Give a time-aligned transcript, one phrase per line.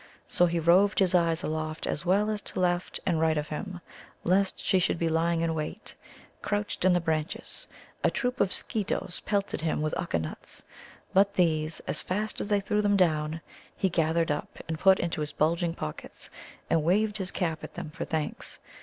[0.27, 3.81] So he roved his eyes aloft as well as to left and right of him,
[4.23, 5.93] lest she should be lying in wait,
[6.41, 7.67] crouched in the branches.
[8.03, 10.63] A troop of Skeetoes pelted him with Ukka nuts.
[11.13, 13.41] But these, as fast as they threw them down,
[13.77, 16.31] he gathered up and put into his bulging pockets,
[16.67, 18.57] and waved his cap at them for thanks.